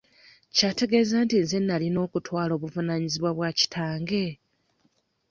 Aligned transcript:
Ky'ategeeza 0.55 1.15
nti 1.25 1.35
nze 1.43 1.57
nnalina 1.61 1.99
okutwala 2.05 2.51
obuvunaanyizibwa 2.57 3.31
bwa 3.37 3.49
kitange? 3.59 4.25